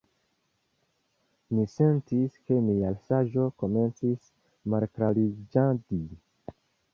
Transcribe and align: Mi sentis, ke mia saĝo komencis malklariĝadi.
Mi 1.57 1.65
sentis, 1.73 2.39
ke 2.47 2.57
mia 2.69 2.93
saĝo 3.09 3.45
komencis 3.65 4.33
malklariĝadi. 4.75 6.01